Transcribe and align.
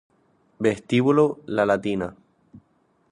Vestíbulo 0.57 1.41
La 1.45 1.63
Latina 1.67 2.09